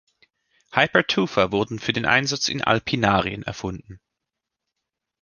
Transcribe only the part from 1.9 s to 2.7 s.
den Einsatz in